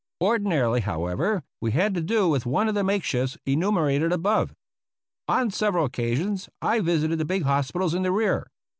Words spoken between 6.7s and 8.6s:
visited the big hos pitals in the rear.